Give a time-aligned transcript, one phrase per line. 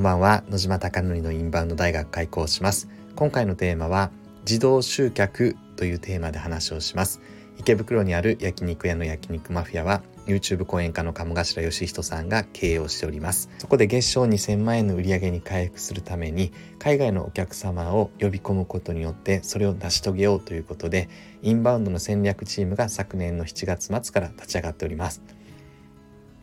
[0.00, 0.42] んばんは。
[0.48, 2.88] 野島貴則のインバウンド大学開講します。
[3.16, 4.10] 今回のテーマは
[4.40, 7.20] 自動集客というテーマで話をします。
[7.58, 13.50] 池袋にある焼肉屋の焼肉マフィアは YouTube 講演家の鴨頭義人さんが経営をしております。
[13.58, 21.10] そこで月賞2000万円の売り上げに回復するために海外のお客様を呼び込むことによってそれを成し遂げようということで
[21.42, 25.20] インバウンドの戦略チームが昨年の7月末から立ち上がっております。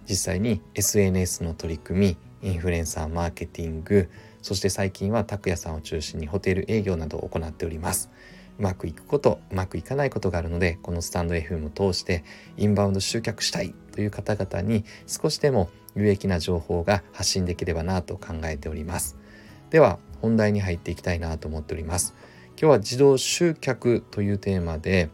[0.07, 4.09] 実際に SNS の取り組みインフルエンサーマーケティング
[4.41, 8.09] そして最近は拓也さんを中心にホテル営業などを行っております。
[8.59, 12.23] うまくいくことうまくいかないことがあるのでこのスタンド FM を通して
[12.57, 19.17] インバウンド集客したいという方々に少しでも有益な情報が発信できればなと考えております。
[19.69, 22.15] では本題に入っていきたいなと思っております。
[22.59, 25.09] 今日は自動集客というテーマで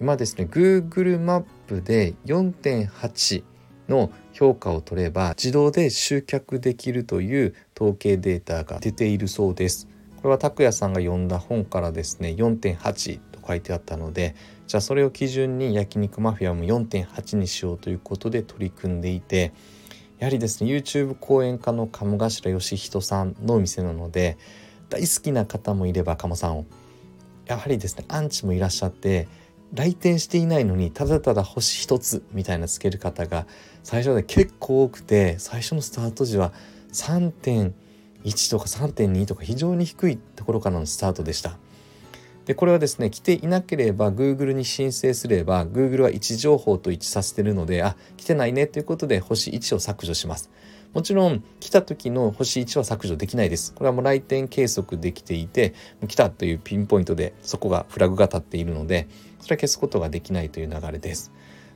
[0.00, 3.44] 今ですね Google マップで4.8
[3.90, 9.88] の評価を取れば自動で集客できるという統計データが出ているそうです。
[10.16, 14.34] これは拓也さんが読んだ本からですね4.8と書いてあったので
[14.66, 19.52] じゃあそれを基準に焼肉マフィアも4.8にしようということで取り組んでいて
[20.18, 24.36] やはりですね YouTube 講演家の鴨頭義人さんのお店なので
[24.90, 26.66] 大好きな方もいれば鴨さんを
[27.46, 29.26] やはりですねアンチもいらっしゃって
[29.74, 33.46] 来店していないのにただただ星一つみたいなつける方が
[33.82, 36.52] 最初で結構多くて最初のスタート時は
[36.92, 37.72] 3.1
[38.24, 41.56] 1とか3.2とか非常に低いところからのスタートでした。
[42.46, 50.50] でこれはですね来ていなければ Google に申請すれば Google は位置情報と一致させてるのであ来てないねということで星1を削除します。
[50.92, 53.72] もちろん来た時の星1は削除できないです。
[53.74, 55.74] これはもう来店計測できていて
[56.08, 59.06] 来たというピンポイントでそこがフラグが立っているので
[59.38, 61.32] それは消すことができないという流れです。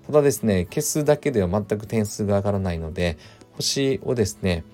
[0.07, 3.17] ただですね消すだけでは全く点数が上がらないので
[3.53, 4.65] 星をですね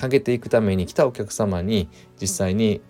[0.00, 1.88] 上げていくために来たお客様に
[2.20, 2.80] 実際に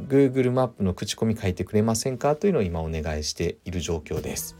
[0.00, 4.56] Google マップの口コミ書いてくれませんかというのを今お願いしている状況です。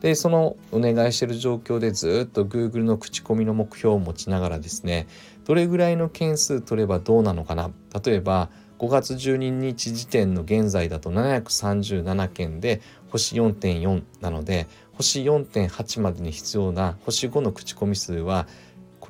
[0.00, 5.06] でそのお願いしている状況でずっと Google の口コミの目標を持ちながらですね
[5.44, 7.70] どれぐらいの件数取ればどうなのかな。
[8.04, 18.46] 例えば5月12日時点の現在だと737件で星4.4なので星4.8までに必要な星5の口コミ数は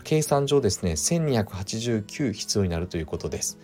[0.05, 3.59] 計算上ですね1289必要になるということです。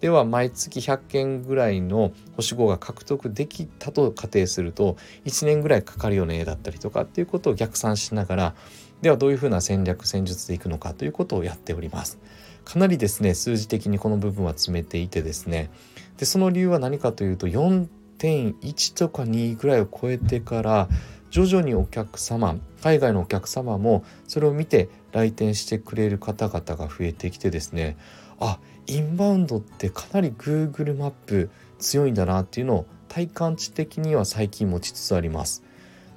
[0.00, 8.54] では毎月100件ぐらいの星5が獲得できたと仮定すると1年ぐらいかかるよねだったりとかっていうことを逆算しながら
[9.02, 12.18] ではどういうふうな戦略戦術でいくのかということをやっております。
[12.64, 15.70] かなりですね数字的にこの部分は詰めていてですね
[16.18, 20.88] でその理由は何かというと4.1とか2ぐらいを超えてから
[21.30, 27.96] 徐々にお客様海外のお客様もそれを見て来店してくれる方々が増えてきてですね
[28.38, 28.58] あ
[28.88, 35.62] インバウンドってかなり Google マップ強いんだなっていうのを体感値的には最近持ちつつあります。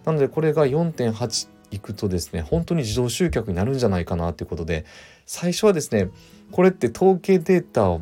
[0.06, 4.86] なのでこれが4.8いくとですね本当に自動集客になるんじゃないかなということで
[5.26, 6.09] 最初はですね
[6.52, 8.02] これって統計データを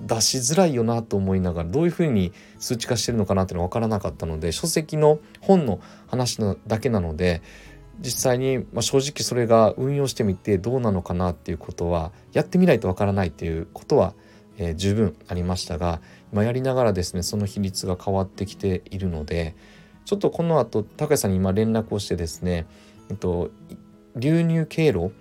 [0.00, 7.42] 出しづらいよなと思いながらどういうふうに数値化してるのかなっていうのが分からなかったので書籍の本の話だけなので
[8.00, 14.14] 実際に、まあ、正直それが運用してみてどうなのかなっていうことはやってみないと分からないっていうことは、
[14.58, 16.00] えー、十分ありましたが
[16.32, 19.54] 今やりながらですねその比率が変わってきているので
[20.04, 22.66] ちょっとこの後高橋さんに今連絡をしてですね、
[23.10, 23.50] えっと、
[24.16, 25.12] 流入経路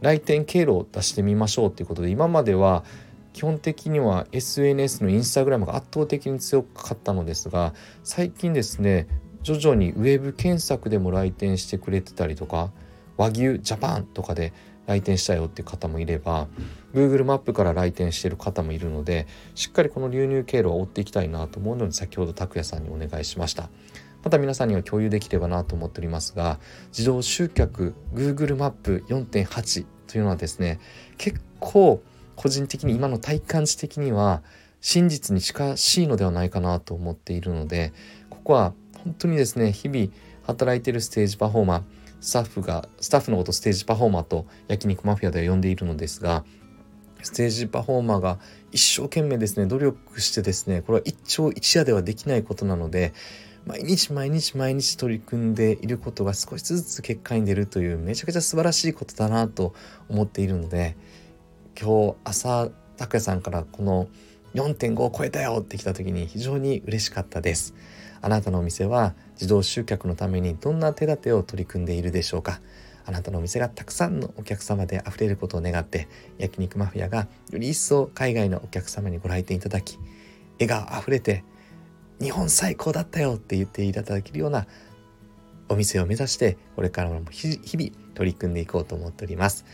[0.00, 2.84] 来店経路を出してみましょうということで今までは
[3.32, 9.06] 基本的には SNS のインスタグラムが圧倒的に強かったのですが最近ですね
[9.42, 12.70] 徐々にウェブ検索でも来店してくれてたりとか
[13.16, 14.52] 和牛ジャパンとかで
[14.86, 16.48] 来店したよって方もいれば
[16.94, 23.68] Google マップから来店してる方もいるのでしっかりこの流入経路を追っていきたいなと思うので先ほど拓也さんにお願いしました。
[24.24, 30.80] また皆さんには共有できればなと思っておりますが自動集客 Google マップ4.8というのはですね
[31.18, 32.02] 結構
[32.34, 34.42] 個人的に今の体感値的には
[34.80, 37.92] 真実に近しいのではないかなと思っているので
[38.30, 38.74] ここは
[39.08, 40.08] 本当にですね日々
[40.42, 41.82] 働いてるステージパフォーマー
[42.20, 46.44] スタッフがスタッフのことステージパフォーマーと焼肉マフィアでは呼んでいるのですが
[47.22, 48.38] ステージパフォーマーが
[48.70, 53.14] 一生懸命ですね努力してですねこれは一朝一夜ではできないことなので
[53.64, 59.74] 毎日毎日毎日取り組んでいることが少しずつ結果に出るというめちゃくちゃ素晴らしいことだなと
[60.10, 60.96] 思っているので
[61.80, 62.68] 今日朝
[62.98, 64.08] 拓也さんからこの
[64.54, 67.74] 4.5を超えたよって来た時に非常に嬉しかったです。
[68.20, 72.60] あなたのお店は自動集客のためにどんな手立てを取り組んでいるでしょうか？
[73.06, 79.98] あなたのお店がたくさんのお客様で溢れることを願って焼肉マフィアがより一層海外のお客様にご来店いただき
[80.60, 81.42] 笑顔あふれて
[82.20, 84.66] 日本最高だったよって言っていただけるような
[85.70, 89.64] お店を目指してこれからも日々取り組んでいこうと思っております。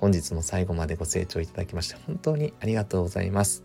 [0.00, 3.64] 本日も最後までご清聴いただきまして本当にありがとうございます。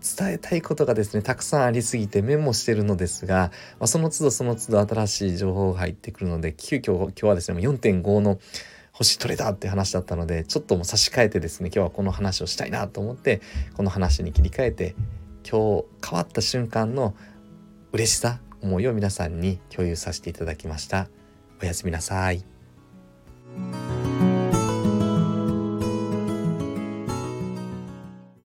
[0.00, 8.38] 伝えたいことがですねたくさんありすぎてメモしてるのですが、まあ、その都度その都度新しい情報が入ってくるので急遽今日はですね4.5の
[8.92, 13.40] 星取れたって話だったのでちょっともう差し替えてですね今日はこの話をしたいなと思って
[13.76, 14.94] この話に切り替えて
[15.48, 17.14] 今日変わった瞬間の
[17.92, 21.08] 嬉しさ思いを皆さんに共有させていただきました。
[21.62, 22.44] おやすみなさい。